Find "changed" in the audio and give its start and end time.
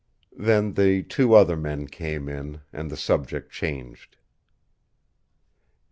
3.51-4.17